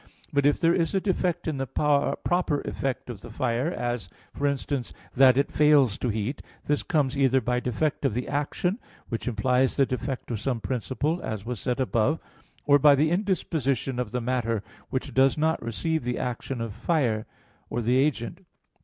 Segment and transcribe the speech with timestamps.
[0.33, 4.47] But if there is a defect in the proper effect of the fire as, for
[4.47, 8.79] instance, that it fails to heat this comes either by defect of the action,
[9.09, 12.19] which implies the defect of some principle, as was said above,
[12.65, 16.79] or by the indisposition of the matter, which does not receive the action of the
[16.79, 17.27] fire,
[17.71, 18.41] the agent.